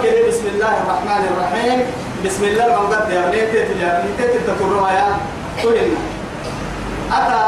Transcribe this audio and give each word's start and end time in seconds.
توكل 0.00 0.28
بسم 0.28 0.46
الله 0.54 0.74
الرحمن 0.82 1.22
الرحيم. 1.30 1.78
بسم 2.24 2.44
الله 2.44 2.66
المقدر 2.66 3.12
يا 3.12 3.28
بنيت 3.28 3.52
يا 3.80 4.00
بنيت 4.00 4.32
تقول 4.48 4.72
يا 4.88 5.06
قلنا 5.62 6.00
أتى 7.12 7.40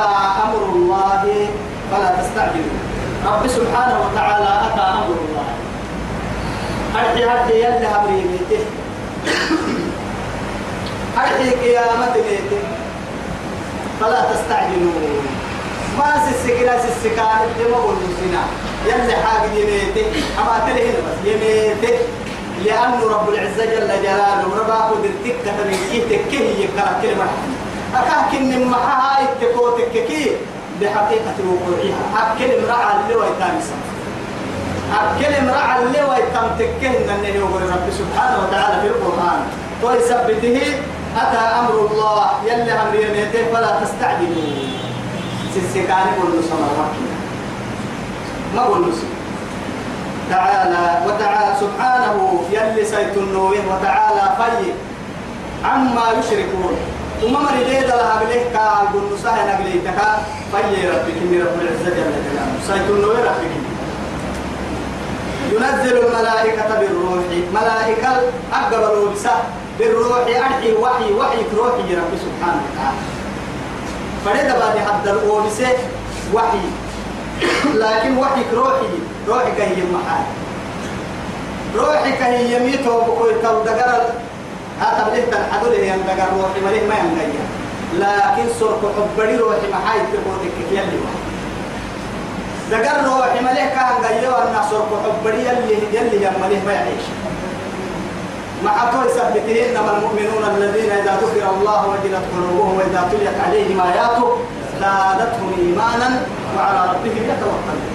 أمر 0.44 0.62
الله 0.76 1.48
فلا 1.90 2.08
تستعجلوا. 2.20 2.78
رب 3.26 3.44
سبحانه 3.48 3.96
وتعالى 4.04 4.52
أتى 4.68 4.84
أمر 5.00 5.16
الله. 5.24 5.48
أرحي 6.96 7.24
هدي 7.24 7.54
يلي 7.64 7.88
همريته 7.88 8.64
أرحي 11.16 11.50
قيامة 11.50 12.14
ليته 12.16 12.62
فلا 14.00 14.20
تستعجلوا. 14.32 15.24
ما 15.98 16.10
سسكنا 16.26 16.74
سسكان 16.84 17.40
دم 17.58 17.72
والمسنا 17.72 18.42
يلي 18.86 19.16
حاجة 19.24 19.52
يميته 19.56 20.06
أما 20.40 20.56
تلهن 20.66 20.96
بس 21.04 21.18
يميته 21.24 21.96
لأن 22.64 23.00
رب 23.10 23.28
العزة 23.28 23.64
جل 23.64 23.88
جلاله 24.02 24.48
رباه 24.60 24.90
درتك 25.02 25.36
تتنكيه 25.44 26.02
تكيه 26.04 26.64
يكرا 26.64 26.92
كلمة 27.02 27.26
أكاكن 27.94 28.68
معها 28.68 29.22
التكوتك 29.22 29.92
كي 30.08 30.36
بحقيقة 30.80 31.38
وقوعها. 31.48 32.04
أكل 32.22 32.50
امرأة 32.58 33.00
اللي 33.00 33.14
ويتامسا 33.14 33.74
أكل 34.92 35.34
امرأة 35.34 35.78
اللي 35.82 36.02
ويتامتكهن 36.10 37.10
أنه 37.10 37.28
يقول 37.28 37.62
رب 37.62 37.86
سبحانه 37.98 38.38
وتعالى 38.42 38.80
في 38.82 38.86
القرآن. 38.86 39.40
ويثبته 39.82 40.58
أتى 41.16 41.38
أمر 41.38 41.88
الله. 41.90 42.30
يلي 42.46 42.72
أمر 42.72 42.94
يميته 42.94 43.52
فلا 43.52 43.80
تستعجلوا. 43.84 44.52
سيسكاني 45.54 46.10
قول 46.16 46.30
نسمى 46.38 46.68
مكينة 46.78 47.16
ما 48.54 48.62
قول 48.62 48.80
نسمى 48.80 49.11
تعالى 50.30 51.06
وتعالى 51.06 51.56
سبحانه 51.60 52.42
يلي 52.52 52.84
سيتنوه 52.84 53.54
وتعالى 53.70 54.24
في 54.36 54.72
عما 55.64 56.04
يشركون. 56.18 56.76
وما 57.22 57.40
مريد 57.40 57.84
لها 57.84 58.22
بليه 58.24 58.44
كا 58.52 58.68
قل 58.92 59.14
نساه 59.14 59.38
نقليتك. 59.46 59.98
في 60.52 60.88
ربك 60.88 61.18
من 61.30 61.38
رب 61.46 61.60
العزة 61.62 61.90
جل 61.96 62.12
جلاله. 62.26 62.58
سيتنوه 62.66 63.18
ربك. 63.28 63.54
ينزل 65.52 65.96
الملائكة 65.98 66.80
بالروح. 66.80 67.24
ملائكة 67.54 68.12
أقبلوا 68.52 69.12
بسه 69.12 69.36
بالروح 69.78 70.18
أرحي 70.18 70.72
وحي 70.72 71.12
وحي 71.12 71.42
روحي 71.56 71.94
رب 71.94 72.12
سبحانه 72.24 72.62
وتعالى. 72.66 73.02
فريد 74.24 74.48
بعد 74.60 74.76
حد 74.88 75.08
الأوبسة 75.08 75.76
وحي. 76.34 76.66
لكن 77.74 78.16
وحي 78.18 78.42
روحي 78.54 78.92
روحي 79.28 79.52
كهي 79.58 79.82
محال 79.94 80.24
روحي 81.76 82.12
كهي 82.12 82.56
يميتو 82.56 83.00
بكوي 83.00 83.34
تو 83.42 83.62
دقر. 83.64 84.02
هذا 84.80 85.08
بليه 85.10 85.24
تنحدو 85.30 85.66
له 85.70 85.78
ين 85.78 86.02
دقر 86.08 86.28
روحي؟ 86.38 86.60
مليه 86.66 86.88
ما 86.88 86.94
ينقيا؟ 86.94 87.44
لكن 88.02 88.46
سرق 88.60 88.82
حبري 88.96 89.36
روحي 89.36 89.66
محاي 89.72 89.98
تقولك 90.12 90.56
يلي 90.70 90.98
دقر 92.70 92.96
روحي 93.04 93.40
مليه 93.40 93.68
كان 93.74 94.04
قيا 94.04 94.30
وأنا 94.30 94.62
سرق 94.70 94.90
حبري 95.04 95.40
يلي 95.48 95.74
يلي 95.96 96.16
يمليه 96.16 96.62
ما 96.66 96.72
يعيش؟ 96.72 97.06
مع 98.64 98.90
طول 98.92 99.10
سبته 99.10 99.56
إنما 99.70 99.90
المؤمنون 99.96 100.44
الذين 100.56 100.90
إذا 100.90 101.12
ذكر 101.22 101.50
الله 101.50 101.80
وجلت 101.88 102.24
قلوبهم 102.32 102.76
وإذا 102.76 103.08
تليت 103.12 103.36
عليهم 103.46 103.80
آياته 103.80 104.36
زادتهم 104.80 105.50
إيمانا 105.58 106.22
وعلى 106.56 106.80
ربهم 106.90 107.22
يتوكلون. 107.30 107.91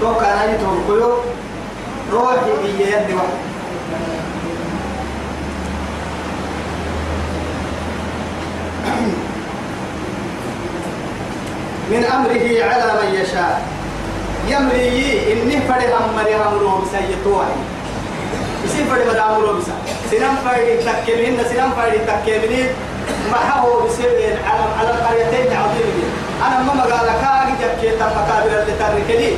تو 0.00 0.14
كان 0.20 0.54
يتهم 0.54 0.78
كيو 0.86 1.14
روحي 2.12 2.52
بي 2.62 2.70
يدي 2.82 3.14
واحد 3.14 3.40
من 11.90 12.04
أمره 12.04 12.46
على 12.64 12.86
من 13.02 13.14
يشاء. 13.14 13.62
يمري 14.48 15.32
إني 15.32 15.60
فرد 15.68 15.90
أمري 15.90 16.34
أمره 16.34 16.82
بسيطوعي 16.82 17.56
يصير 18.64 18.84
فرد 18.90 19.06
بدا 19.10 19.24
أمره 19.24 19.52
بسا. 19.52 19.74
سنم 20.10 20.36
فرد 20.44 20.68
تكملين 20.86 21.38
سنم 21.50 21.70
فرد 21.76 22.00
تكملين 22.06 22.68
ما 23.32 23.60
هو 23.60 23.86
بسير 23.86 24.38
على 24.78 24.90
القريتين 24.90 25.56
عظيمين. 25.56 26.10
أنا 26.46 26.58
ما 26.62 26.74
مقال 26.74 27.06
كاجي 27.22 27.52
جبكي 27.62 27.90
تم 27.98 28.06
مكابر 28.06 28.62
اللي 28.62 28.72
ترك 28.78 29.08
لي 29.20 29.32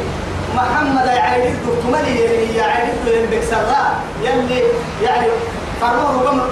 محمد 0.57 1.07
يعيد 1.07 1.57
تملي 1.85 2.57
يا 2.57 2.63
عيد 2.65 2.95
لين 3.07 3.27
بكسرها 3.31 3.95
يلي 4.23 4.63
يعني 5.03 5.27
فروه 5.81 6.23
ربما 6.23 6.45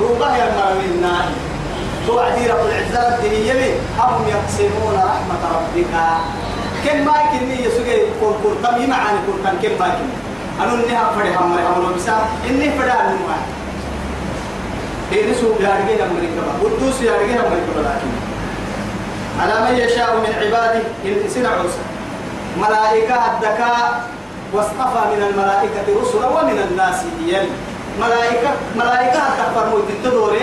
روبه 0.00 0.36
يا 0.36 0.46
مرمينا 0.56 1.12
تو 2.06 2.18
عدي 2.18 2.46
رب 2.50 2.66
العزة 2.66 3.08
الدنيا 3.08 3.74
هم 3.98 4.24
يقسمون 4.28 4.94
رحمة 4.94 5.42
ربك. 5.54 5.94
كم 6.84 7.04
ما 7.06 7.12
يكني 7.22 7.64
يسوع 7.64 7.86
كور 8.20 8.34
كور 8.42 8.54
تم 8.62 8.82
يمعني 8.82 9.18
كور 9.26 9.36
تم 9.44 9.56
كم 9.62 9.78
ما 9.80 9.86
يكني 9.86 10.12
أنا 10.60 10.72
إنها 10.74 11.10
فرح 11.16 11.42
هم 11.42 11.52
هم 11.52 11.94
بس 11.96 12.08
إني 12.50 12.70
فرح 12.78 13.00
أنا 13.00 13.16
إيه 15.12 15.34
سوق 15.40 15.56
يارجع 15.60 16.04
أمريكا. 16.04 16.42
قدوس 16.62 17.00
يارجع 17.00 17.46
أمريكا 17.46 17.72
لكن 17.78 18.31
على 19.40 19.54
من 19.70 19.78
يشاء 19.78 20.16
من 20.16 20.32
عباده 20.40 20.82
الإنسان 21.04 21.46
عوسى 21.46 21.82
ملائكة 22.58 23.14
الذكاء 23.14 24.02
واصطفى 24.52 25.02
من 25.16 25.22
الملائكة 25.30 26.00
رسلا 26.02 26.26
ومن 26.28 26.68
الناس 26.70 26.96
يل 27.26 27.48
ملائكة 28.00 28.50
ملائكة 28.76 29.20
تكفر 29.38 29.66
موت 29.70 29.84
التدوري 29.90 30.40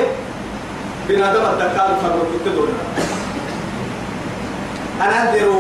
بنادم 1.10 1.42
الذكاء 1.42 1.88
تكفر 1.88 2.16
موت 2.16 2.28
التدوري 2.36 2.74
أنا 5.02 5.22
أنذر 5.22 5.54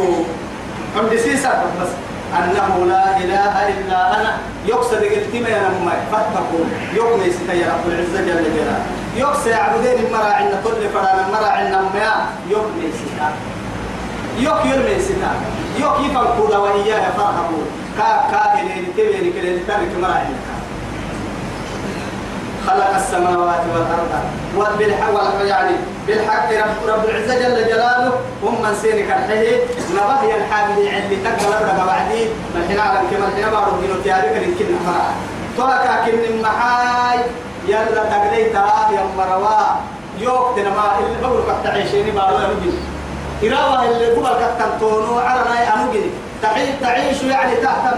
عند 0.97 1.15
سيسا 1.15 1.63
بس. 1.81 1.89
أنه 2.29 2.85
لا 2.85 3.17
إله 3.17 3.53
إلا 3.69 4.21
أنا. 4.21 4.37
يقصد 4.67 4.95
قلت 4.95 5.33
ما 5.33 5.49
ينمى 5.49 5.93
فاتقوا. 6.11 6.65
يقني 6.93 7.31
ستي 7.31 7.63
رب 7.63 7.85
العزة 7.87 8.21
جل 8.21 8.43
جلاله. 8.55 8.85
يقصى 9.15 9.53
عبدين 9.53 10.05
المرا 10.05 10.33
عند 10.33 10.53
كل 10.63 10.89
فرانا 10.93 11.25
المرا 11.27 11.47
عند 11.47 11.73
ما 11.73 12.25
يقني 12.49 12.91
ستا. 12.99 13.29
يق 14.39 14.65
يرمي 14.65 14.99
ستا. 14.99 15.31
يق 15.79 15.95
يفهم 16.05 16.27
كودا 16.37 16.57
وإياه 16.57 17.11
فرحبوا 17.17 17.63
كا 17.97 18.09
كا 18.31 18.61
إلي 18.61 18.85
تبيني 18.97 19.31
كلي 19.31 19.59
ترك 19.67 19.91
مرا 20.01 20.13
عندك 20.13 20.49
خلق 22.67 22.95
السماوات 22.95 23.61
والأرض. 23.73 24.11
وبالحق 24.57 25.45
يعني 25.45 25.75
بالحق 26.07 26.49
رب, 26.51 26.89
رب 26.89 27.05
العزة 27.05 27.35
جل 27.39 27.67
جلاله. 27.67 28.13
هم 28.43 28.61
من 28.61 28.75
سينك 28.81 29.11
الحيه 29.11 29.57
نبهي 29.93 30.37
الحامل 30.37 30.77
اللي 30.77 31.15
تقبل 31.25 31.55
ربا 31.55 31.85
بعدي 31.85 32.25
من 32.55 32.65
حين 32.67 32.79
على 32.79 32.99
كما 33.11 33.27
الحين 33.27 33.49
بارو 33.51 33.81
دينو 33.81 33.95
تياريك 34.03 34.31
لكن 34.31 34.65
فرع 34.85 35.09
توكا 35.57 36.05
كن 36.05 36.41
محاي 36.41 36.88
يلا 37.81 38.03
تقليتا 38.03 38.65
يا 38.93 39.03
مروا 39.17 39.59
يوك 40.19 40.55
تنما 40.55 40.85
اللي 40.99 41.21
بقول 41.21 41.41
قد 41.41 41.63
تعيشيني 41.63 42.11
بارو 42.11 42.35
يمجي 42.35 42.71
إراوة 43.43 43.85
اللي 43.89 44.07
قبل 44.15 44.27
قد 44.27 44.57
تنتونو 44.59 45.19
عرنا 45.19 45.73
أنوجي 45.73 46.05
تعيش 46.41 46.69
تعيش 46.81 47.23
يعني 47.23 47.55
تحت 47.55 47.95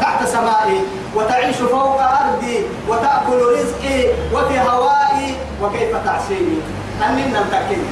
تحت 0.00 0.28
سمائي. 0.28 0.80
وتعيش 1.16 1.56
فوق 1.56 2.00
أرضي. 2.02 2.64
وتأكل 2.88 3.38
رزقي. 3.52 4.08
وفي 4.34 4.60
هوائي. 4.60 5.36
وكيف 5.62 5.96
تعصيني؟ 6.04 6.58
أني 7.08 7.22
نمتكن 7.24 7.82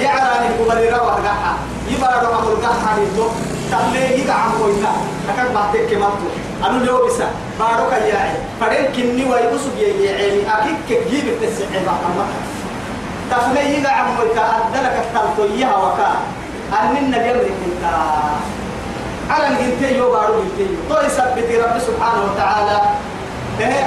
يعراني 0.00 0.48
قبل 0.58 0.92
روح 0.92 1.14
قحا 1.14 1.52
يبقى 1.90 2.24
روح 2.24 2.38
أمر 2.38 2.54
قحا 2.64 2.96
نتو 2.98 3.26
تبليه 3.72 4.24
يقع 4.24 4.46
مويتا 4.46 4.92
لكن 5.28 5.54
بعدك 5.54 5.86
كمالتو 5.90 6.28
أنا 6.66 6.84
لو 6.84 7.06
بسا 7.06 7.30
بارك 7.58 7.92
يا 7.92 8.18
عين 8.18 8.36
فرين 8.60 8.86
كني 8.96 9.24
ويبسو 9.24 9.68
بيه 9.78 10.14
عيني 10.14 10.42
أكيد 10.54 10.76
كجيب 10.88 11.24
التسعي 11.28 11.84
بقى 11.84 11.94
أمك 12.06 12.30
تبليه 13.30 13.82
يقع 13.82 14.02
مويتا 14.10 14.42
أدلك 14.56 14.96
التلتو 15.04 15.54
إياها 15.54 15.76
وكا 15.76 16.10
أني 16.82 16.98
النبي 16.98 17.30
أمريك 17.30 17.58
انت 17.66 17.84
على 19.30 19.46
الجنتي 19.48 19.96
يو 19.96 20.12
بارو 20.12 20.34
الجنتي 20.34 20.76
تو 20.88 20.96
يثبت 21.06 21.48
رب 21.64 21.78
سبحانه 21.78 22.22
وتعالى 22.32 22.80
إيه 23.60 23.86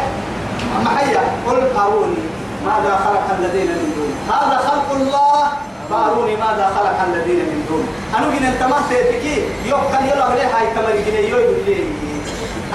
أما 0.78 0.90
حيا 0.98 1.22
قل 1.48 1.60
أروني 1.78 2.24
ماذا 2.66 2.94
خلق 3.06 3.26
الذين 3.40 3.68
من 3.68 3.94
دون 3.96 4.36
هذا 4.36 4.58
خلق 4.58 4.92
الله 4.92 5.48
فاروني 5.90 6.36
ماذا 6.36 6.72
خلق 6.78 6.98
الذين 7.08 7.40
من 7.40 7.66
دون 7.70 7.88
أنا 8.18 8.26
جن 8.40 8.46
أنت 8.46 8.64
ما 8.64 8.78
تيجي 8.90 9.36
يوكل 9.66 10.04
يلا 10.12 10.30
بلي 10.30 10.42
هاي 10.42 10.66
تمر 10.76 10.96
جن 11.06 11.16
يو 11.30 11.38
يقولي 11.38 11.84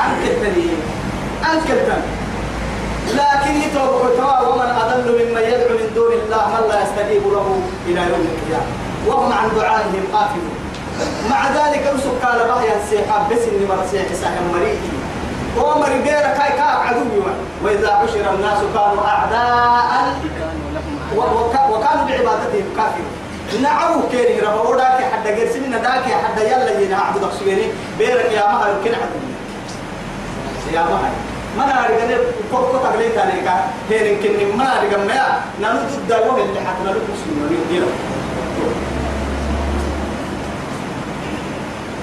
أنكل 0.05 0.41
تاني 0.43 0.69
أنكل 1.53 1.79
تاني 1.87 2.09
لكن 3.07 3.55
يتوب 3.61 4.03
توا 4.17 4.49
ومن 4.49 4.71
أضل 4.83 5.13
ممن 5.13 5.43
يدعو 5.43 5.79
من 5.79 5.91
دون 5.95 6.13
الله 6.13 6.47
من 6.47 6.69
لا 6.69 6.83
يستجيب 6.83 7.23
له 7.33 7.61
إلى 7.87 8.01
يوم 8.01 8.27
القيامة. 8.33 8.67
وهم 9.07 9.33
عن 9.33 9.49
دعائهم 9.57 10.05
غافلون 10.13 10.55
مع 11.31 11.49
ذلك 11.49 11.87
أسوك 11.87 12.25
قال 12.25 12.39
بحيا 12.49 12.77
السيحة 12.85 13.29
بس 13.31 13.39
إني 13.39 13.67
مرسيح 13.69 14.03
ساهم 14.13 14.53
مريئي 14.55 14.79
ومر 15.57 15.89
غير 15.89 16.23
كاي 16.39 16.53
كاب 16.59 16.81
عدو 16.87 17.01
وإذا 17.65 17.91
عشر 17.93 18.35
الناس 18.35 18.59
كانوا 18.75 19.05
أعداء 19.07 20.15
وكانوا 21.71 22.05
بعبادتهم 22.09 22.67
كافرين 22.77 23.63
نعو 23.63 24.09
كيري 24.11 24.41
ربا 24.41 24.61
وداك 24.61 25.05
حد 25.13 25.27
غير 25.27 25.53
سنين 25.53 25.71
داك 25.71 26.05
حد 26.05 26.39
يلا 26.39 26.81
ينا 26.81 26.97
عبد 26.97 27.25
بيرك 27.99 28.33
يا 28.33 28.47
مها 28.53 28.69
يمكن 28.69 28.95
عدو 28.95 29.36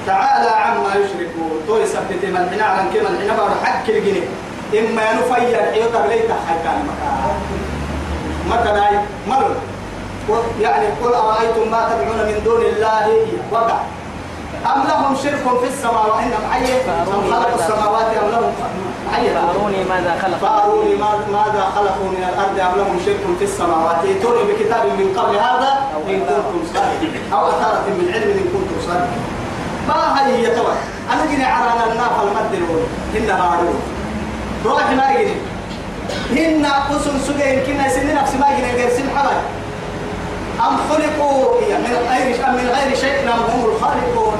تعالى 0.07 0.49
عما 0.49 0.91
يشركون. 0.95 1.63
تو 1.67 1.77
يثبت 1.77 2.21
من 2.23 2.49
الجنة. 3.89 4.27
إما 4.79 5.01
ينفي 5.11 5.41
الحيو 5.59 5.85
مثلا 8.49 9.01
يعني 10.61 10.87
قل 11.03 11.13
أرأيتم 11.13 11.71
ما 11.71 11.89
تدعون 11.89 12.19
من 12.27 12.41
دون 12.45 12.61
الله 12.61 13.07
وقع. 13.51 13.79
أم 14.71 14.79
لهم 14.87 15.15
شرك 15.23 15.43
في 15.61 15.67
السماوات 15.67 16.23
إنهم 16.23 16.43
حي 16.51 16.65
أم 17.13 17.21
خلقوا 17.31 17.59
السماوات 17.59 18.07
أم 18.17 18.29
لهم 18.31 18.53
فأروني 19.13 19.83
ماذا 19.83 20.13
خلق 20.21 20.37
فأروني 20.37 20.95
ماذا 21.31 21.63
خلقوا 21.75 22.07
من 22.15 22.23
الأرض 22.29 22.59
أم 22.59 22.77
لهم 22.79 22.99
شرك 23.05 23.23
في 23.39 23.45
السماوات. 23.45 23.97
ائتوني 24.05 24.43
بكتاب 24.49 24.85
من 24.85 25.07
قبل 25.17 25.35
هذا 25.35 25.69
إن 26.09 26.19
كنتم 26.19 26.61
صادقين. 26.73 27.21
أو 27.33 27.49
أثارة 27.49 27.85
من 27.87 28.11
علم 28.13 28.29
إن 28.31 28.47
كنتم 28.53 28.77
صادقين. 28.87 29.23
ما 29.87 30.27
هي 30.27 30.35
هي 30.35 30.55
توا 30.55 30.73
أنا 31.13 31.25
جيني 31.29 31.45
عرانا 31.45 31.91
الناف 31.91 32.15
المدلون 32.23 32.83
هن 33.15 33.29
هارون 33.29 33.79
روح 34.65 34.91
ما 34.91 35.17
جيني 35.17 35.35
هن 36.31 36.65
قسم 36.65 37.19
سجين 37.27 37.59
كنا 37.65 37.89
سن 37.89 38.15
نفس 38.15 38.33
ما 38.35 38.47
جيني 38.55 38.71
غير 38.71 38.89
سن 38.97 39.09
حبل. 39.17 39.37
أم 40.59 40.77
خلقوا 40.89 41.61
هي 41.61 41.77
من 41.77 41.95
غير 42.09 42.47
من 42.47 42.69
غير 42.75 42.95
شيء 42.95 43.23
أم 43.23 43.39
هم 43.49 43.65
الخالقون. 43.65 44.37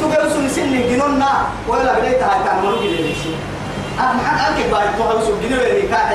سجين 0.00 0.30
سن 0.34 0.48
سن 0.48 0.72
جنونا 0.90 1.32
ولا 1.68 1.98
بديتها 1.98 2.34
كان 2.44 2.64
مرجي 2.64 2.88
للشيء 2.88 3.36
أه 3.98 4.12
محن 4.16 4.38
أنك 4.46 4.70
بايت 4.72 4.90
توها 4.98 5.20
سجين 5.24 5.52
ولا 5.58 5.84
نكاح 5.84 6.10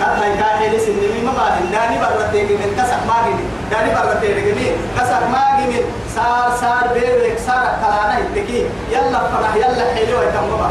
كان 0.00 0.32
نكاح 0.34 0.62
لسن 0.72 0.92
مي 0.92 1.20
ما 1.26 1.32
بعد. 1.38 1.52
داني 1.72 1.98
برتين 1.98 2.46
من 2.46 2.70
كسر 2.78 3.00
ما 3.08 3.16
جيني 3.26 3.44
داني 3.70 3.90
برتين 3.94 4.36
جيني 4.44 4.70
كسر 4.98 5.22
ما 5.32 5.42
جيني 5.58 5.80
صار 6.16 6.56
صار 6.60 6.88
بيرك 6.94 7.38
صار 7.46 7.66
كلانا 7.80 8.18
يتكي. 8.18 8.66
يلا 8.92 9.18
فرح 9.18 9.54
يلا 9.56 9.84
حلوة 9.94 10.24
كم 10.34 10.46
بابا 10.50 10.70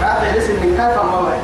كافي 0.00 0.38
لسه 0.38 0.52
من 0.52 0.70
كيف 0.78 0.96
بابا 0.98 1.34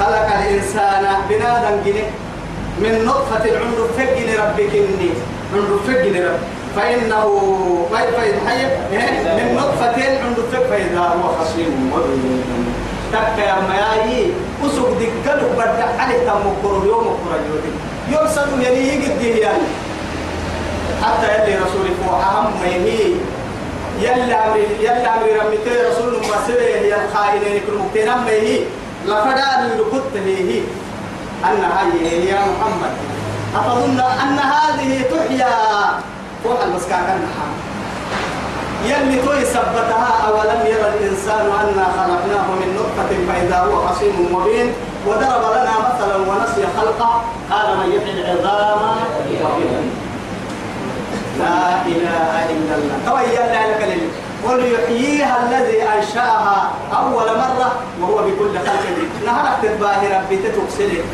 خلق 0.00 0.28
الإنسان 0.38 1.04
بنادم 1.28 1.76
جني. 1.86 2.04
من 2.82 3.04
نطفة 3.04 3.44
عنده 3.60 3.84
فجن 3.98 4.28
ربك 4.42 4.72
إني. 4.74 5.10
عنده 5.54 5.76
فجن 5.86 6.14
رب 6.24 6.40
فإنه 6.76 7.26
فإن 7.90 8.34
حي. 8.46 8.62
من 9.38 9.54
نطفة 9.56 9.98
عنده 10.24 10.42
فج. 10.52 10.58
فإذا 10.70 11.00
هو 11.00 11.28
خصيم 11.44 11.90
مبين 11.92 12.42
تك 13.12 13.38
يا 13.38 13.56
مياي 13.68 14.30
أسوق 14.66 14.90
دكالك 15.00 15.50
بدأ 15.56 15.88
عليه 15.98 16.18
تمكر 16.18 16.86
يوم 16.86 17.06
مكر 17.06 17.40
يوم 17.48 17.74
يرسل 18.12 18.62
يلي 18.62 18.88
يقديه 18.88 19.42
يعني 19.42 19.62
حتى 21.02 21.26
يلي 21.26 21.54
رسول 21.56 21.86
فوق 22.04 22.14
أهم 22.14 22.52
هي. 22.64 23.12
يلا 24.00 24.46
أمري 24.46 24.66
يلا 24.80 25.16
أمري 25.16 25.32
رميتي 25.32 25.70
رسول 25.90 26.12
ما 26.12 26.36
سوي 26.46 26.74
هي 26.74 26.94
الخائنين 26.94 27.60
كل 27.66 27.74
مكتين 27.78 28.08
أما 28.08 28.30
هي. 28.30 28.60
لفدا 29.06 29.50
لركضت 29.62 30.16
هي. 30.16 30.62
أن 31.44 31.64
هي 32.02 32.26
يا 32.26 32.40
محمد. 32.40 32.92
أتظن 33.56 34.00
أن 34.00 34.38
هذه 34.38 35.02
تحيا؟ 35.02 35.54
فوق 36.44 36.62
المسكاك 36.62 37.06
النحام 37.16 37.52
يلي 38.84 39.22
توي 39.22 39.44
ثبتها 39.44 40.10
أولم 40.28 40.60
يرى 40.66 40.88
الإنسان 40.98 41.46
أنا 41.46 41.86
خلقناه 41.98 42.46
من 42.60 42.68
نطفة 42.78 43.10
فإذا 43.28 43.58
هو 43.58 43.86
خصيم 43.86 44.28
مبين 44.34 44.72
وضرب 45.06 45.52
لنا 45.52 45.74
مثلا 45.88 46.16
ونسي 46.16 46.64
خلقه. 46.76 47.22
قال 47.50 47.78
من 47.78 47.92
يحيي 47.92 48.32
العظام؟ 48.32 48.96
لا 51.38 51.86
إله 51.86 52.46
إلا 52.50 52.74
الله. 52.78 52.96
تويا 53.06 53.68
لك 53.70 53.82
لله 53.82 54.27
قل 54.46 54.72
يحييها 54.72 55.36
الذي 55.46 55.82
أنشأها 55.82 56.70
أول 56.92 57.26
مرة 57.26 57.72
وهو 58.00 58.16
بكل 58.16 58.58
خلق 58.58 58.84
نهرك 59.26 59.56
تتباهي 59.62 60.18
ربي 60.18 60.36
تتوكسلك 60.36 61.04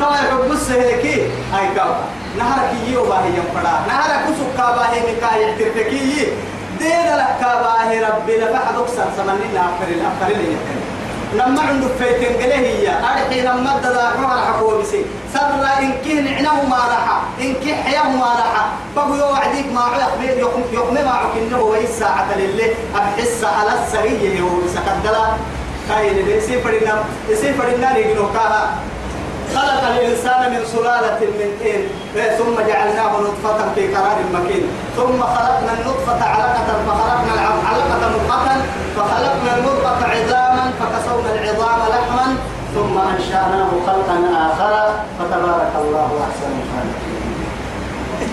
توا 0.00 0.14
يحب 0.14 0.52
السهلكي 0.52 1.14
أي 1.58 1.66
كوا 1.74 1.94
نهرك 2.38 2.70
يو 2.88 3.04
باهي 3.04 3.28
ينفدا 3.28 3.72
نهرك 3.88 4.24
سكا 4.38 4.70
باهي 4.76 5.00
نكا 5.00 5.36
يحتركي 5.36 6.26
دين 6.78 7.16
لك 7.16 7.36
كاباهي 7.40 8.04
ربي 8.04 8.36
لفحد 8.36 8.74
أكسر 8.76 9.04
سمنين 9.16 9.56
أفر 9.56 9.88
الأفر 9.88 10.26
اللي 10.32 10.52
يتكلم 10.52 10.81
لما 11.34 11.60
عنده 11.60 11.88
فيتن 11.98 12.42
قله 12.42 12.54
هي. 12.56 12.88
أرحي 12.88 13.40
لما 13.40 13.78
ددا 13.84 14.08
حوار 14.08 14.38
حقوه 14.46 14.82
بسي 14.82 15.04
سر 15.34 15.40
إن 15.80 15.92
كه 16.04 16.20
نعنه 16.20 16.62
ما 16.68 16.76
راح 16.76 17.22
إن 17.40 17.54
كه 17.54 17.74
حياه 17.82 18.08
ما 18.08 18.26
راح 18.26 18.68
بقوا 18.96 19.16
يوعديك 19.16 19.66
ما 19.72 19.84
يقمي 20.00 20.26
يقم 20.26 20.62
يقمي 20.72 21.02
معك 21.02 21.32
إنه 21.36 21.56
هو 21.56 21.74
الساعة 21.74 22.38
لله 22.38 22.74
أبحس 22.96 23.44
على 23.44 23.72
السرية 23.82 24.40
هو 24.40 24.48
سكدلا 24.74 25.24
كاين 25.88 26.18
اللي 26.18 26.36
يسيفر 26.36 26.70
النار 26.70 27.04
يسيفر 27.28 27.68
النار 27.74 27.96
يقولوا 27.96 28.28
كاها. 28.34 28.70
خلق 29.54 29.82
الإنسان 29.88 30.50
من 30.50 30.64
سلالة 30.72 31.20
من 31.20 31.48
طين. 31.60 31.82
ثم 32.38 32.54
جعلناه 32.68 33.20
نطفة 33.20 33.74
في 33.74 33.94
قرار 33.94 34.18
مكين. 34.34 34.64
ثم 34.96 35.22
خلقنا 35.22 35.72
النطفة 35.80 36.24
علقة 36.24 36.68
فخلقنا 36.86 37.41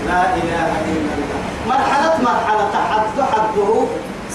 لا 0.10 0.22
إله 0.42 0.70
إلا 0.92 1.12
الله. 1.18 1.40
مرحلة 1.72 2.14
مرحلة 2.30 2.74
حد 2.92 3.18
حده 3.34 3.72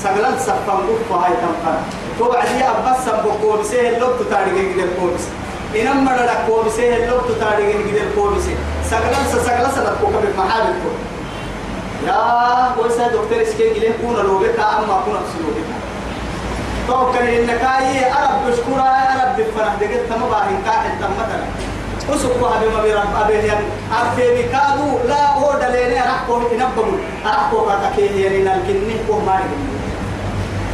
سجلت 0.02 0.38
سفن 0.46 0.78
بكو 0.88 1.14
هاي 1.14 1.32
تنفر. 1.42 1.76
توعدي 2.18 2.64
أبس 2.64 2.98
سبكو 3.06 3.56
بسيه 3.60 3.88
اللوب 3.96 4.10
تتاريخ 4.20 4.54
يقدر 4.54 4.88
كوبس 5.00 5.24
إنما 5.76 6.00
مرة 6.08 6.34
كوبسه 6.46 6.96
اللوب 6.96 7.20
تتاريخ 7.28 7.76
يقدر 7.76 8.06
كوبسه 8.16 8.54
سجلت 8.90 9.28
سجلت 9.46 9.74
سنة 9.74 9.92
كوكب 10.00 10.24
المحارب 10.30 10.74
يا 12.06 12.18
ويسا 12.78 13.06
دكتور 13.06 13.42
إسكي 13.42 13.72
إليه 13.72 13.92
كون 14.02 14.16
لوبك 14.26 14.58
أما 14.58 15.00
كون 15.04 15.14
أبسلوبك 15.22 15.68
توكل 16.88 17.26
إنك 17.28 17.62
أي 17.78 18.12
أرب 18.12 18.36
بشكورا 18.46 18.82
أرب 18.82 19.36
بفرح 19.38 19.74
دقيت 19.80 20.02
تما 20.10 20.26
باهي 20.30 20.54
كاحل 20.64 20.90
تمتنا 21.00 21.44
أسقوا 22.10 22.56
أبي 22.56 22.68
ما 22.76 22.82
بيرب 22.82 23.16
أبي 23.24 23.34
هيان 23.34 23.62
أبي 24.00 24.42
بكادو 24.42 24.98
لا 25.08 25.32
هو 25.32 25.52
دليني 25.52 26.02
أرحكو 26.02 26.36
إنبهم 26.52 26.98
يعني 28.08 28.42
نالكني 28.42 28.96
كو 29.08 29.18
ما 29.20 29.40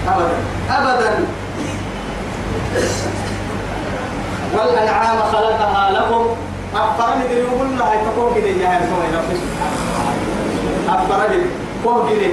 أبدا 0.08 0.36
أبدا 0.70 1.24
والأنعام 4.54 5.18
خلقها 5.32 5.90
لكم 5.90 6.26
أفرني 6.74 7.28
دي 7.28 7.34
يقول 7.34 7.78
لها 7.78 7.94
يتقوم 7.94 8.34
كده 8.34 8.46
يا 8.46 8.68
هاي 8.68 8.80
رب 9.14 9.30
أفرني 10.88 11.42
قوم 11.84 12.08
كده 12.10 12.30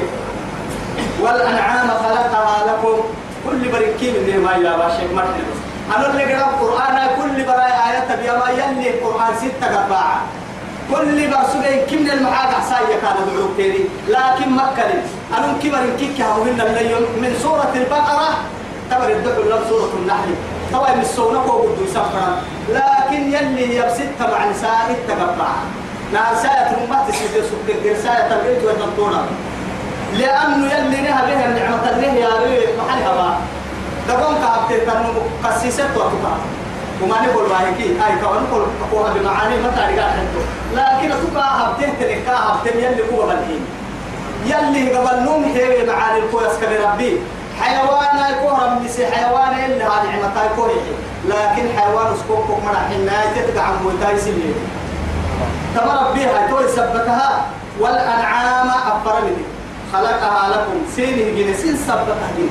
والأنعام 1.22 1.88
خلقها 1.88 2.64
لكم 2.68 2.98
كل 3.46 3.70
بركين 3.72 4.14
من 4.14 4.44
ما 4.44 4.52
يا 4.52 4.78
باشا 4.78 5.14
مرحبا 5.14 5.68
أنا 5.98 6.10
اللي 6.12 6.34
قرأ 6.34 6.50
القرآن 6.50 7.08
كل 7.22 7.44
براء 7.44 7.77
آيات 8.10 8.20
بيما 8.20 8.50
يلي 8.50 8.90
القرآن 8.90 9.34
ستة 9.38 9.68
قباعة 9.86 10.22
كل 10.92 11.28
برسولين 11.28 11.86
كم 11.92 12.02
من 12.04 12.12
المعاد 12.12 12.54
عسايا 12.54 12.98
كان 13.02 13.16
دعوك 13.36 13.52
تاني 13.58 13.80
لكن 14.08 14.50
مكة 14.56 14.84
أنا 15.38 15.54
كبر 15.64 15.96
كيك 16.00 16.22
هوهن 16.22 16.58
من 17.22 17.36
سورة 17.44 17.72
البقرة. 17.76 18.30
تبر 18.92 19.10
الدعو 19.10 19.44
لهم 19.50 19.62
سورة 19.70 19.90
النحل 20.02 20.30
طبعا 20.74 20.96
من 20.96 21.02
السونة 21.02 21.40
هو 21.40 21.62
بده 21.62 21.84
يسافر 21.90 22.36
لكن 22.70 23.22
يلي 23.34 23.80
هي 23.80 23.86
بستة 23.90 24.32
مع 24.32 24.50
نساء 24.50 24.86
التقبع 24.90 25.48
نساء 26.14 26.76
ترمات 26.76 27.10
تسيد 27.10 27.44
سكر 27.44 27.92
رسالة 27.92 28.30
تبريد 28.36 28.64
وتنطونا 28.66 29.26
لأنه 30.14 30.74
يلي 30.74 31.02
نها 31.02 31.22
بها 31.26 31.46
النعمة 31.46 31.90
النهي 31.92 32.20
يا 32.22 32.30
ريت 32.44 32.70
محلها 32.80 33.16
ما 33.16 33.38
دقون 34.10 34.36
كابتن 34.36 34.86
تنمو 34.92 35.12
قسيسة 35.44 35.84
وتقع 35.96 36.36
وما 37.04 37.22
نقول 37.22 37.52
واهيكي 37.52 37.84
أي 37.84 38.16
كون 38.24 38.44
نقول 38.44 38.66
أقوها 38.82 39.14
بمعاني 39.14 39.58
ما 39.62 39.70
تعرف 39.76 40.00
حتى 40.00 40.42
لكن 40.76 41.16
تبقى 41.28 41.60
هبته 41.60 41.94
تلك 42.00 42.28
هبته 42.28 42.76
يلي 42.78 43.04
هو 43.14 43.28
بالحين 43.28 43.62
يلي 44.46 44.96
قبل 44.96 45.24
نوم 45.24 45.44
هي 45.44 45.86
معاني 45.86 46.20
الكويس 46.20 46.54
كبربي 46.62 47.22
حيوان 47.62 48.32
يكون 48.32 48.84
مسي 48.86 49.08
حيوان 49.08 49.54
إلا 49.66 49.86
هذه 49.86 50.10
عمتا 50.14 50.46
يكون 50.46 50.70
لكن 51.28 51.80
حيوان 51.80 52.16
سكوكو 52.24 52.54
مرح 52.66 52.90
حنا 52.90 53.22
تتقع 53.36 53.62
عن 53.64 53.74
موتاي 53.84 54.18
سليه 54.20 54.54
تمر 55.76 56.12
بها 56.16 56.48
توي 56.50 56.68
سبتها 56.68 57.46
والأنعام 57.80 58.68
أفرمني 58.70 59.44
خلقها 59.94 60.50
لكم 60.50 60.74
سينه 60.96 61.38
جنسين 61.38 61.78
سبتها 61.78 62.30
دي 62.38 62.48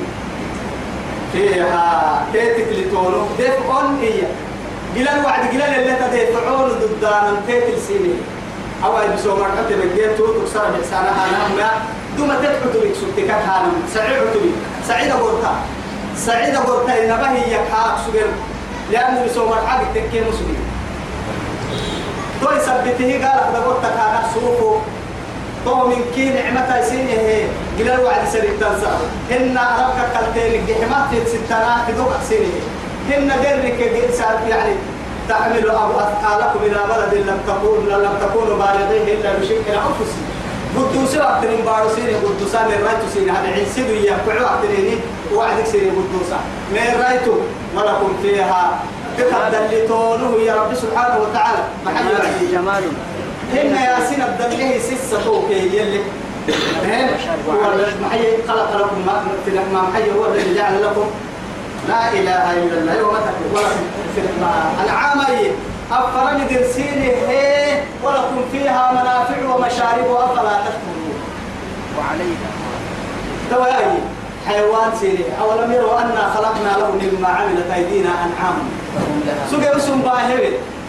فيها 1.37 2.25
تيتك 2.33 2.67
لتونو 2.71 3.21
دفعون 3.39 3.99
هي. 4.01 4.21
قلال 4.95 5.25
وعد 5.25 5.43
قلال 5.53 5.71
اللي 5.79 5.95
تدفعون 6.01 6.69
ضدان 6.69 7.41
تيتل 7.47 7.81
سينه 7.87 8.15
أو 8.83 8.99
أي 8.99 9.07
بسوا 9.07 9.39
مرحبا 9.39 9.75
بجيتو 9.75 10.25
تكسر 10.27 10.65
بحسانها 10.71 11.25
نعم 11.57 11.79
دوما 12.17 12.35
تدعو 12.35 12.83
لك 12.83 12.95
سبتك 13.01 13.29
هانم. 13.29 13.73
سعيد 13.93 14.11
عتبي 14.11 14.51
سعيد 14.87 15.11
قرطا 15.11 15.55
سعيد 16.17 16.55
قرطا 16.55 16.93
إنما 17.03 17.31
هي 17.31 17.53
يكاك 17.53 17.95
سجل 18.07 18.29
لأنه 18.91 19.25
بسوا 19.25 19.49
مرحبا 19.49 19.83
تكي 19.95 20.21
مسلم. 20.21 20.57
تو 22.41 22.51
يثبته 22.51 23.11
قال 23.13 23.39
أخذ 23.39 23.55
قرطا 23.65 23.89
كاك 23.89 24.25
سوفو. 24.33 24.75
تو 25.65 25.87
من 25.87 26.01
كي 26.15 26.29
نعمة 26.29 26.77
يسيني 26.77 27.17
هي. 27.19 27.45
قلال 27.77 27.99
وعد 28.05 28.27
سريك 28.33 28.51
تنسى 28.61 28.91
إن 29.31 29.57
أربك 29.57 29.99
كالتين 30.13 30.65
جحمات 30.67 31.27
ستنا 31.27 31.85
تدوك 31.87 32.13
سيني 32.29 32.59
هن 33.09 33.27
درك 33.27 33.79
يعني 34.49 34.73
تحمل 35.29 35.69
أثقالكم 35.69 36.59
إلى 36.63 36.79
بلد 36.91 37.13
لم 37.29 37.39
تكون 37.47 37.89
لم 37.89 38.13
تكونوا 38.21 38.57
بالغيه 38.57 39.13
إلا 39.13 39.33
بشق 39.39 39.67
أنفسكم 39.67 40.27
قدوس 40.77 41.17
وقتين 41.17 41.65
بارو 41.65 41.89
سيني 41.95 42.13
قدوسا 42.13 42.59
من 42.69 42.79
رأيتو 42.85 43.07
سيني 43.13 43.31
هذا 43.31 43.47
عيسيدو 43.47 43.93
يا 43.93 44.17
كعو 44.25 44.43
وقتين 44.43 44.99
وعدك 45.33 45.65
سيني 45.65 45.89
قدوسا 45.89 46.39
من 46.71 47.01
رأيتو؟ 47.03 47.33
ولكم 47.75 48.13
فيها 48.21 48.79
تقدلتونه 49.17 50.31
يا 50.45 50.55
رب 50.55 50.73
سبحانه 50.73 51.17
وتعالى. 51.21 51.63
محل 51.85 52.05
جمال. 52.51 52.83
هن 53.53 53.75
يا 53.75 53.97
سين 54.09 54.23
بدله 54.39 54.79
سيسة 54.79 55.23
توكي 55.25 55.77
يلي. 55.77 56.01
هو 57.47 57.53
محي 58.03 58.23
خلق 58.47 58.77
لكم 58.77 59.05
ما 59.05 59.25
ما 59.73 59.81
محي 59.81 60.11
هو 60.11 60.25
الذي 60.25 60.55
جعل 60.55 60.83
لكم. 60.83 61.05
لا 61.87 62.13
إله 62.13 62.53
إلا 62.53 62.77
الله. 62.79 62.93
يوم 62.93 63.15
ولا 63.53 63.67
في 64.15 64.21
العامية 64.83 65.51
أفرم 65.91 66.47
درسيني 66.51 67.11
هي 67.11 67.81
ولكم 68.03 68.41
فيها 68.51 68.91
منافع 68.91 69.55
ومشارب 69.55 70.11
أفلا 70.11 70.57
تشكرون. 70.65 71.19
وعليها 71.97 72.49
تواي 73.51 73.97
حيوان 74.47 74.91
سيري. 74.99 75.25
أولم 75.41 75.71
يروا 75.73 75.99
أنا 76.01 76.33
خلقنا 76.35 76.77
له 76.77 76.91
مما 76.91 77.27
عملت 77.27 77.71
أيدينا 77.75 78.09
أنعام. 78.09 78.57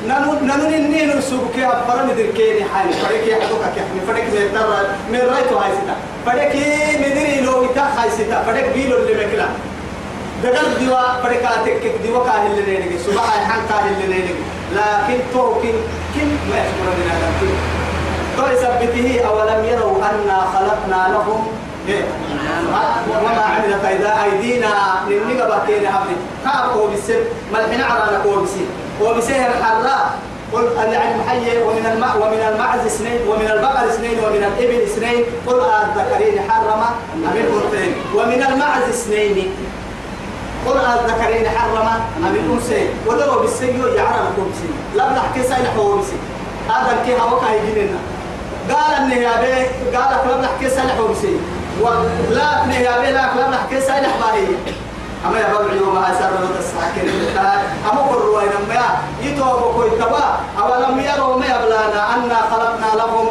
سوق 0.07 0.11
اسم 0.11 0.39
باهر 0.43 0.43
نانو 0.43 0.47
نانو 0.47 0.69
نينو 0.69 1.21
سوق 1.21 1.53
كي 1.55 1.61
دركيني 2.17 2.65
حالي 2.65 2.93
فريكي 2.93 3.35
حدوك 3.35 3.61
كحني 3.77 4.01
فريك 4.07 4.25
ترى 4.55 4.87
من 5.11 5.19
رأيتو 5.19 5.57
هاي 5.57 5.73
ستا 5.73 5.97
فريكي 6.27 6.97
مدري 6.99 7.41
لو 7.41 7.63
يتا 7.63 7.81
هاي 7.81 8.11
ستا 8.11 8.43
فريك 8.43 8.69
بيلو 8.75 8.97
اللي 8.97 9.27
مكلا. 9.27 9.49
دقل 10.43 10.87
دوا 10.87 11.23
بركاتك 11.23 11.81
كك 11.83 11.95
دوا 12.07 12.25
كاهل 12.25 12.59
اللي 12.59 12.79
نيجي 12.79 12.99
سبحان 12.99 13.47
حن 13.51 13.61
كاهل 13.69 13.93
اللي 13.93 14.07
نيجي 14.07 14.35
لكن 14.73 15.19
توكن 15.33 15.75
كن 16.15 16.29
ما 16.51 16.57
يشكر 16.57 16.89
من 16.99 17.11
هذا 17.11 17.29
كن 17.41 17.55
تو 18.37 18.47
يثبته 18.53 19.29
أولم 19.29 19.65
يروا 19.65 19.97
أنا 19.97 20.39
خلقنا 20.55 21.13
لهم. 21.13 21.47
إيه؟ 21.89 22.05
وما 23.11 23.43
عملت 23.43 23.85
أيدينا. 24.25 24.69
ننقى 25.09 25.61
بكين 25.61 25.89
حبني 25.89 26.17
كأكو 26.45 26.87
بسر. 26.87 27.21
ملحنا 27.53 27.85
عرانا 27.85 28.19
كو 28.19 28.41
بسر. 28.41 28.67
وبسهر 29.03 29.51
الحراء 29.59 30.19
قل 30.53 30.93
يعني 30.93 31.17
محيي 31.21 31.63
ومن 31.63 31.87
الماء 31.93 32.17
ومن 32.17 32.43
المعز 32.53 32.87
اثنين 32.87 33.21
ومن 33.29 33.51
البقر 33.51 33.89
اثنين 33.89 34.19
ومن 34.19 34.45
الإبل 34.45 34.83
اثنين. 34.83 35.25
قل 35.47 35.61
الذكرين 35.61 36.51
حرم 36.51 36.83
أم 37.15 37.25
الانثيين 37.25 37.95
ومن 38.15 38.43
المعز 38.53 38.89
اثنين. 38.89 39.51
قل 40.67 40.77
الذكرين 40.79 41.49
حرم 41.49 41.89
أم 42.17 42.27
الانثيين 42.27 42.89
ودروا 43.07 43.41
بالسيو 43.41 43.87
يعرف 43.87 44.27
كوبسي 44.37 44.69
لا 44.95 45.13
نحكي 45.13 45.43
سايل 45.43 45.67
حوبسي 45.77 46.17
هذا 46.69 46.99
الكي 47.01 47.21
هوكا 47.21 47.47
يجينا 47.53 47.99
قال 48.71 48.95
ان 48.95 49.11
قال 49.97 50.29
لا 50.29 50.41
نحكي 50.41 50.71
سايل 50.71 50.91
حوبسي 50.91 51.37
ولا 51.81 52.65
ان 52.65 52.71
يا 52.71 53.11
لا 53.11 53.49
نحكي 53.51 53.81
سايل 53.81 54.07
حباهي 54.07 54.47
أما 55.27 55.39
يا 55.39 55.47
رب 55.59 55.77
يوم 55.77 55.99
أسر 55.99 56.31
لو 56.31 56.49
تسحكين 56.59 57.11
أما 57.93 58.01
قروا 58.01 58.39
وين 58.39 58.49
ما 58.69 58.85
يتوب 59.23 59.75
كوي 59.75 59.91
تبا 59.91 60.41
أولم 60.59 61.01
يروا 61.01 61.37
ما 61.37 61.47
يبلانا 61.47 62.15
أنا 62.15 62.39
خلقنا 62.51 62.97
لهم 62.97 63.27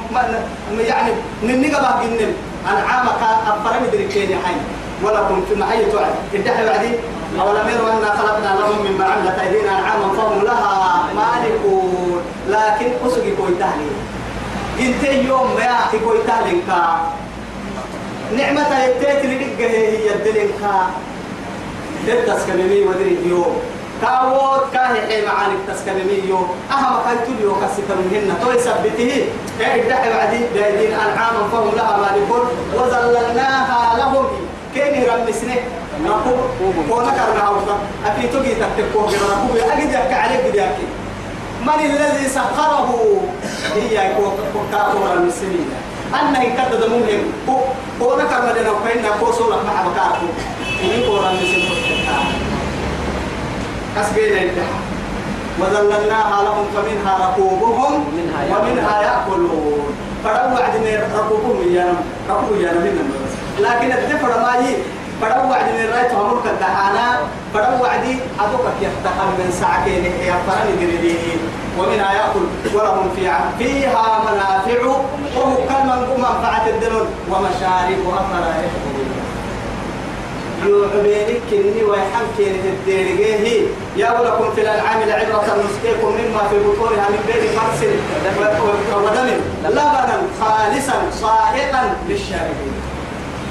يعني 0.79 1.11
من 1.43 1.61
نجبة 1.61 2.01
جنن 2.01 2.33
أنعامك 2.71 3.21
أفرم 3.47 3.85
دركين 3.93 4.29
حي 4.45 4.55
ولكم 5.03 5.43
في 5.49 5.55
محي 5.55 5.85
تعد 5.91 6.13
إدحي 6.33 6.65
بعدي 6.65 6.89
أولم 7.39 7.69
يروا 7.69 7.91
أنا 7.91 8.09
خلقنا 8.15 8.59
لهم 8.59 8.85
مما 8.85 9.05
عملت 9.05 9.39
أيدينا 9.39 9.79
أنعاما 9.79 10.13
فهم 10.17 10.41
لها 10.43 11.03
مالكون. 11.15 12.21
لكن 12.49 12.87
أسقي 13.05 13.31
كوي 13.35 13.53
تهلي 13.59 13.91
إنت 14.79 15.03
يوم 15.27 15.55
ما 15.55 15.61
يأتي 15.61 15.99
كوي 16.05 16.17
تهلي 16.27 16.61
نعمة 18.37 18.83
يتيت 18.83 19.25
لدقه 19.25 19.69
هي 19.69 20.13
الدلنكا 20.15 20.87
تتسكنمي 22.07 22.81
ودري 22.81 23.17
اليوم. 23.21 23.55
كاوت 24.01 24.63
كاهي 24.73 25.01
حي 25.07 25.25
معانك 25.25 25.59
تسكنمي 25.67 26.29
يوم 26.29 26.47
أهم 26.71 26.95
كان 27.05 27.17
تليو 27.25 27.55
كسيت 27.61 27.89
منهن 27.99 28.37
تو 28.41 28.51
يثبته 28.51 29.11
إيه 29.59 29.89
دحي 29.89 30.09
بعدين 30.13 30.45
بيدين 30.53 30.91
أنعاما 30.93 31.41
فهم 31.51 31.75
لها 31.75 31.97
مالكون. 31.97 32.43
وظللناها 32.75 33.97
لهم. 33.97 34.25
كين 34.73 35.01
يرمسنه 35.01 35.55
نقول 36.05 36.37
كونا 36.89 37.11
كرنا 37.11 37.49
وفا 37.49 37.75
أكيد 38.05 38.29
تجي 38.31 38.53
تكتبه 38.55 39.01
كنا 39.09 39.27
نقول 39.35 39.59
أجد 39.71 39.89
يك 39.89 40.13
عليك 40.13 40.41
بديك 40.45 40.77
من 41.61 41.79
الذي 41.85 42.29
سخره؟ 42.29 42.89
هي 43.75 44.13
كوكا 44.53 45.13
المسلمين 45.13 45.69
أنا 46.13 46.43
يكتب 46.43 46.79
دمهم 46.81 47.31
كونا 47.99 48.23
كرنا 48.23 48.59
لنا 48.59 48.71
وفينا. 48.71 49.09
كوسولا 49.19 49.55
مع 49.55 49.81
بكاركم 49.87 50.29
ini 50.77 51.09
orang 51.09 51.33
disebut 51.41 51.86
كسبين 53.97 54.33
الدحى 54.49 54.79
وذللناها 55.59 56.43
لهم 56.43 56.65
فمنها 56.75 57.13
ركوبهم 57.27 57.93
ومنها 58.51 59.01
يأكلون. 59.01 59.97
فدوا 60.23 60.59
وعد 60.59 60.75
من 60.75 60.97
ركوبهم 61.19 61.57
إيانا 61.69 61.93
ركوب 62.29 62.57
إيانا 62.59 62.79
منهم 62.79 63.11
لكن 63.59 63.91
الدفر 63.91 64.27
ما 64.27 64.53
يي 64.65 64.75
فدوا 65.21 65.49
وعد 65.51 65.65
من 65.65 65.85
رأيت 65.93 66.11
همرك 66.11 66.45
الدحانا 66.45 67.19
فدوا 67.53 67.79
وعدي 67.81 68.13
أدوك 68.39 68.65
يفتقر 68.81 69.27
من 69.39 69.57
ساعتين 69.61 70.05
يفترن 70.05 70.69
دريدي 70.81 71.17
ومنها 71.79 72.13
يأكل. 72.13 72.45
ولهم 72.75 73.09
فيها 73.15 73.39
فيها 73.59 74.19
منافع. 74.27 74.79
وهو 75.35 75.55
كلمة 75.55 76.17
منفعة 76.17 76.65
الدنون. 76.67 77.07
ومشارب 77.31 78.01
يشكرون 78.65 78.96
يوحبينك 80.65 81.41
كني 81.51 81.83
ويحن 81.83 82.25
يا 83.97 84.19
ولكم 84.19 84.51
في 84.55 84.61
الأنعام 84.61 85.01
العبرة 85.01 85.43
نسقيكم 85.43 86.07
مما 86.07 86.47
في 86.49 86.55
بطونها 86.59 87.09
من 87.09 87.21
بين 87.27 87.59
فرس 87.59 87.81
ودم. 88.95 89.29
لبنا 89.63 90.21
خالصا 90.41 90.93
صائقا 91.21 91.95
للشاربين. 92.09 92.73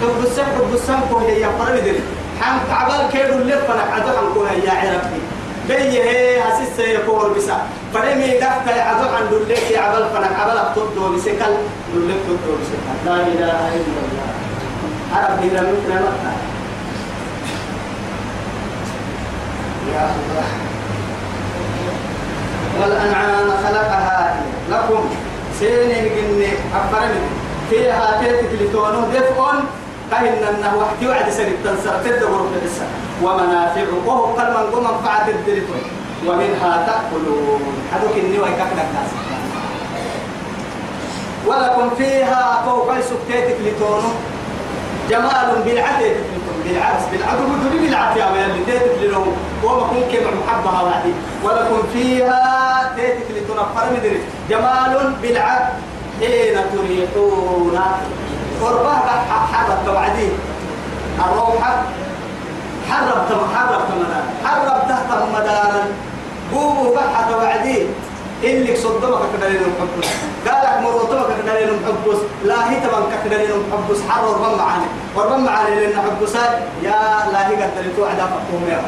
قدسان 0.02 0.46
قدسان 0.60 1.00
كون 1.12 1.22
هي 1.22 1.46
فرمدل 1.58 1.98
حن 2.40 2.58
عبال 2.70 3.08
كيدو 3.12 3.34
اللي 3.34 3.56
فنك 3.56 3.90
عدو 3.92 4.34
كون 4.34 4.46
يا 4.64 4.72
عربي. 4.72 5.20
بي 5.68 6.02
هي 6.02 6.40
هسيس 6.40 6.78
يكون 6.78 7.34
بسا. 7.36 7.56
فرمي 7.94 8.26
دفت 8.26 8.68
عدو 8.68 9.08
عن 9.16 9.25
دلك 9.30 9.78
عبال 9.78 10.08
فنك 10.14 10.38
عبال 10.40 10.75
تدو 10.75 11.16
بسكال. 11.16 11.54
دلك 11.94 12.20
تدو 12.26 12.52
بسكال. 12.60 12.96
لا 13.06 13.14
إله 13.14 13.60
إلا 13.76 14.00
الله. 14.04 14.28
عربي 15.14 15.48
لم 15.48 15.66
يكن 15.75 16.06
الله 20.04 20.48
والأنعام 22.80 23.48
خلقها 23.64 24.36
لكم. 24.70 25.04
سين 25.60 25.88
جن 25.88 26.42
أفرمي 26.76 27.20
فيها 27.70 28.20
تيتك 28.20 28.52
لتونو 28.60 29.00
دفء 29.14 29.38
كهن 30.10 30.42
أنه 30.50 30.72
وحدي 30.76 31.08
وعد 31.08 31.30
سنة 31.30 31.56
تنسر 31.64 31.94
تدبر 32.04 32.40
في 32.52 32.64
السنة 32.64 32.96
ومنافع 33.22 33.84
وهو 34.06 34.24
قل 34.24 34.48
من 34.50 34.64
قم 34.72 34.84
منفعة 34.84 35.28
الدريتون 35.28 35.82
ومنها 36.26 36.86
تأكلون. 36.86 37.60
حدوك 37.92 38.16
النوى 38.16 38.48
كفنا 38.48 38.82
الناس. 38.88 39.10
ولكم 41.46 41.90
فيها 41.96 42.62
فوق 42.66 43.00
سكتيتك 43.00 43.56
لتونو 43.64 44.10
جمال 45.10 45.48
بالعدد 45.64 46.16
بالعكس 46.66 47.04
بالعدد 47.12 47.40
بدون 47.40 47.82
بالعكس 47.82 48.16
يا 48.16 48.26
ولد 48.26 48.54
تيتك 48.66 49.02
لهم 49.12 49.32
وما 49.64 49.87
كن 49.87 50.00
كم 50.12 50.38
محبها 50.40 50.82
وعدي 50.82 51.12
ولكم 51.44 51.82
فيها 51.92 52.92
تيتك 52.96 53.26
لتنفر 53.30 53.87
مدري. 53.96 54.20
جمال 54.50 55.12
بالعكس 55.23 55.73
حين 56.20 56.56
تريحون. 56.73 57.80
قربها 58.62 59.25
حرب 59.52 59.78
توعدي 59.87 60.28
الروحة 61.18 61.82
حرب 62.90 63.28
تم 63.28 63.40
حرب 63.56 63.80
تمدار 63.88 64.25
حرب 64.44 64.88
تحت 64.88 65.08
مدارا 65.35 65.82
قوموا 66.54 66.94
بحث 66.96 67.30
توعدي 67.30 67.87
اللي 68.44 68.76
صدمك 68.76 69.18
كدليل 69.32 69.61
محبوس 69.61 70.06
قالك 70.98 71.10
مروتك 71.10 71.36
كدليل 71.46 71.70
محبوس 71.82 72.16
لا 72.44 72.70
هي 72.70 72.80
تبان 72.80 73.02
كدليل 73.24 73.50
محبوس 73.72 73.98
حر 74.08 74.24
وربما 74.24 74.56
معاني 74.56 74.84
وربما 75.16 75.36
معاني 75.36 75.74
لأن 75.80 75.92
حبوسات 76.02 76.58
يا 76.82 76.98
لا 77.32 77.48
هي 77.48 77.54
قد 77.62 77.70
دليل 77.78 77.96
توعد 77.96 78.16
فقوم 78.16 78.64
يا 78.68 78.80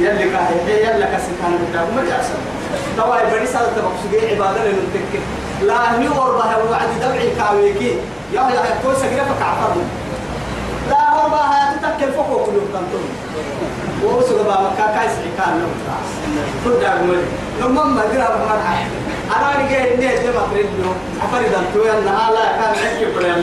يلي 0.00 0.30
كاهي 0.30 0.82
يلا 0.82 1.06
كسكان 1.06 1.58
بتاعه 1.70 1.84
ما 1.96 2.02
جالس 2.02 2.28
تواي 2.96 3.26
بدي 3.36 3.46
سالت 3.46 3.70
تبقى 3.76 4.30
عبادة 4.30 4.64
لنتك 4.64 5.20
لا 5.62 6.00
هي 6.00 6.08
وربها 6.08 6.56
وعد 6.70 6.88
دمعي 7.02 7.30
كاويكي. 7.38 7.92
يا 8.32 8.40
يا 8.40 8.78
كوي 8.84 8.94
سكرة 8.96 9.24
فكعفر 9.24 9.72
لا 10.90 11.14
وربها 11.14 11.76
تتكل 11.82 12.12
فوق 12.12 12.46
كل 12.46 12.52
تنتظر. 12.52 13.04
ووسق 14.04 14.36
بابا 14.42 14.70
كاكاي 14.78 15.08
سعكان 15.08 15.58
لهم 15.58 15.74
كل 16.64 16.80
دار 16.80 16.98
مولي 17.06 17.22
لما 17.60 17.84
ما 17.84 18.00
قرأ 18.02 18.36
بمرحة 18.36 18.84
أنا 19.36 19.62
نجي 19.64 20.06
نيت 20.06 20.20
لما 20.20 20.42
تريد 20.52 20.66
له. 20.82 20.94
أفرد 21.24 21.54
أنتو 21.54 21.84
يا 21.84 22.00
لا 22.00 22.46
كان 22.58 22.74
عندي 22.86 23.04
بلان 23.16 23.42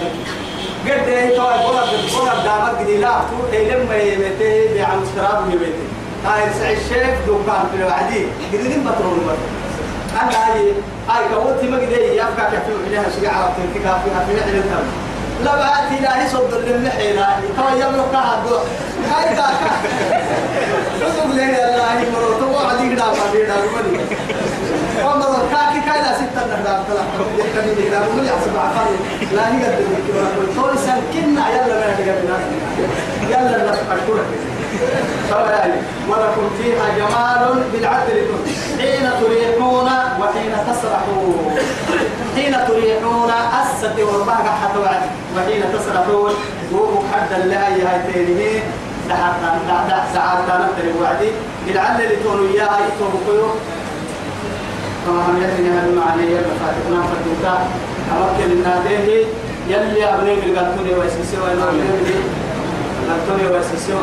قد 0.85 1.07
إيه 1.07 1.37
توي 1.37 1.53
بولا 1.67 1.83
بولا 2.17 2.33
دامك 2.43 2.81
دي 2.85 2.97
لا 2.97 3.07
تو 3.29 3.53
إيه 3.53 3.71
لما 3.75 3.95
يبتي 3.95 4.77
بعم 4.79 5.03
استراب 5.03 5.49
يبتي 5.53 5.85
هاي 6.25 6.73
الشيف 6.73 7.25
دوكان 7.27 7.63
في 7.71 7.77
الوعدي. 7.81 8.25
قديم 8.53 8.81
بترول 8.83 9.19
بس 9.27 9.41
أنا 10.21 10.31
هاي 10.31 10.73
هاي 11.09 11.23
كوتي 11.33 11.67
ما 11.69 11.77
قدي. 11.77 11.95
يبقى 12.15 12.45
كفي 12.51 12.71
عليها 12.87 13.03
شجع 13.19 13.31
على 13.31 13.49
تلك 13.57 13.81
فيها 13.81 13.99
في 14.03 14.33
نحل 14.33 14.55
الثمن 14.57 14.91
لا 15.45 15.55
بعد 15.55 16.01
لا. 16.01 16.25
يصد 16.25 16.53
للمحينا 16.53 17.39
توي 17.57 17.81
يملك 17.81 18.15
هذا 18.15 18.63
هاي 19.11 19.35
كاكا 19.35 19.71
رسول 21.01 21.31
الله 21.31 21.43
الله 21.45 22.01
يمرو 22.01 22.39
تو 22.39 22.57
عدي 22.67 22.95
كده 22.95 23.05
ما 23.05 23.31
بينا 23.33 23.55
مني 23.55 24.03
ومرو 25.05 25.33
كاكي 25.51 25.68
يكمل 27.37 27.85
كده 27.85 27.99
من 27.99 28.25
يحسب 28.25 28.57
عقل 28.57 28.91
لا 29.35 29.55
هي 29.55 29.65
قد 29.65 29.83
كده 30.07 30.55
تو 30.55 30.75
سنكنا 30.75 31.49
يلا 31.49 31.75
ما 31.77 32.39
يلا 33.29 33.79
ولكم 36.09 36.49
فيها 36.61 36.85
جمال 36.97 37.63
بالعدل 37.73 38.27
حين 38.79 39.09
تريحون 39.21 39.89
وحين 40.21 40.53
تسرحون 40.67 41.55
حين 42.35 42.55
تريحون 42.67 43.31
أست 43.61 43.99
ورباك 43.99 44.45
حتى 44.61 44.79
وحين 45.37 45.63
تسرحون 45.73 46.33
قوموا 46.71 47.03
حدا 47.13 47.37
لا 47.45 47.67
يهيتينه 47.69 48.63
دعت 49.09 50.13
ساعات 50.13 50.37
كانت 50.47 50.95
الوعدي 50.95 51.31
بالعدل 51.67 52.23
تونوا 52.23 52.47
إياها 52.53 52.79
يتوبوا 52.87 53.19
كيو 53.25 53.49
كما 55.09 55.25
هم 55.25 55.37
يتني 55.43 55.69
هذا 55.69 55.89
المعنى 55.89 56.23
يلا 56.31 56.53
فاتحنا 56.61 57.01
فتوكا 57.09 57.53
أمكن 58.13 58.51
الناديه 58.51 59.25
يلي 59.69 60.05
أبني 60.05 60.35
بالقلتوني 60.35 60.93
ويسيسي 60.99 61.37
وينوي 61.43 61.81
نتوني 63.09 63.47
ويسسيو 63.47 63.97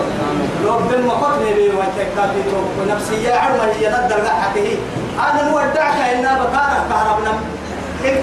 لو 0.64 0.78
بن 0.78 1.06
مقط 1.06 1.38
نبي 1.46 1.70
وتكاتي 1.78 2.42
تو 2.50 2.60
ونفسية 2.80 3.34
عرمة 3.34 3.64
هي 3.78 3.86
ضد 3.88 4.12
الحكي 4.12 4.78
أنا 5.18 5.50
مودعك 5.50 5.98
إنا 6.14 6.34
بكارك 6.34 6.82
كهربنا 6.90 7.32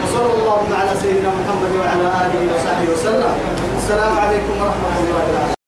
وصلى 0.04 0.34
الله 0.34 0.62
على 0.80 0.92
سيدنا 1.02 1.30
محمد 1.30 1.72
وعلى 1.80 2.08
آله 2.22 2.56
وصحبه 2.56 2.94
وسلم. 2.94 3.34
السلام 3.78 4.20
عليكم 4.20 4.54
ورحمة 4.62 4.96
الله 5.00 5.16
وبركاته. 5.16 5.61